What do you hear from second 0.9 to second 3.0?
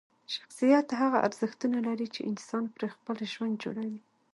هغه ارزښتونه لري چې انسان پرې